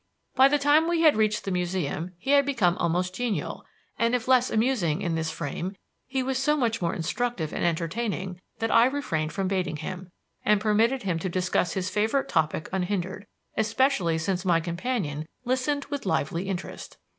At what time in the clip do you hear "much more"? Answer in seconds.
6.57-6.95